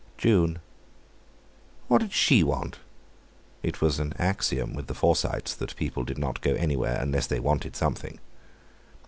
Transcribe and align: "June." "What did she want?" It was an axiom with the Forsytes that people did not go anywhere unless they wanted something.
"June." 0.17 0.57
"What 1.87 2.01
did 2.01 2.11
she 2.11 2.41
want?" 2.41 2.79
It 3.61 3.81
was 3.81 3.99
an 3.99 4.13
axiom 4.17 4.73
with 4.73 4.87
the 4.87 4.95
Forsytes 4.95 5.53
that 5.53 5.75
people 5.75 6.03
did 6.03 6.17
not 6.17 6.41
go 6.41 6.55
anywhere 6.55 6.97
unless 6.99 7.27
they 7.27 7.39
wanted 7.39 7.75
something. 7.75 8.19